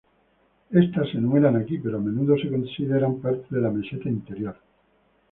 [0.71, 4.55] Estas se enumeran aquí, pero a menudo se consideran parte de la meseta Interior.